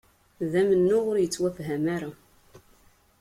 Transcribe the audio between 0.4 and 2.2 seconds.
D amennuɣ ur yettwafham ara